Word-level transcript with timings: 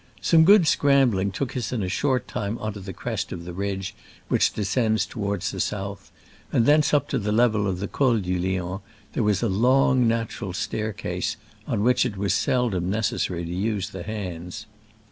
Some 0.19 0.45
good 0.45 0.65
scrambling 0.65 1.29
took 1.29 1.55
us 1.55 1.71
in 1.71 1.83
a 1.83 1.87
short 1.87 2.27
time 2.27 2.57
on 2.57 2.73
to 2.73 2.79
the 2.79 2.91
crest 2.91 3.31
of 3.31 3.45
the 3.45 3.53
ridge 3.53 3.93
which 4.29 4.51
descends 4.51 5.05
toward 5.05 5.43
the 5.43 5.59
south; 5.59 6.11
and 6.51 6.65
thence 6.65 6.91
up 6.91 7.07
to 7.09 7.19
the 7.19 7.31
level 7.31 7.67
of 7.67 7.77
the 7.79 7.87
Col 7.87 8.17
du 8.17 8.35
Lion 8.39 8.79
there 9.13 9.21
was 9.21 9.43
a 9.43 9.47
long 9.47 10.07
natural 10.07 10.53
staircase, 10.53 11.37
on 11.67 11.83
which 11.83 12.03
it 12.03 12.17
was 12.17 12.33
seldom 12.33 12.89
necessary 12.89 13.45
to 13.45 13.53
use 13.53 13.91
the 13.91 14.01
hands. 14.01 14.65